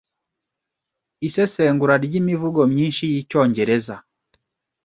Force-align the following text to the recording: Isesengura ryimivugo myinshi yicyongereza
Isesengura 1.27 1.95
ryimivugo 2.05 2.61
myinshi 2.71 3.03
yicyongereza 3.13 3.95